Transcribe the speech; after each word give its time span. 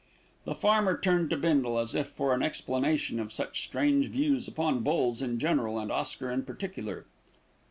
The 0.45 0.55
farmer 0.55 0.97
turned 0.99 1.29
to 1.29 1.37
Bindle, 1.37 1.77
as 1.77 1.93
if 1.93 2.07
for 2.09 2.33
an 2.33 2.41
explanation 2.41 3.19
of 3.19 3.31
such 3.31 3.63
strange 3.63 4.07
views 4.07 4.47
upon 4.47 4.81
bulls 4.81 5.21
in 5.21 5.37
general 5.37 5.77
and 5.77 5.91
Oscar 5.91 6.31
in 6.31 6.41
particular. 6.41 7.05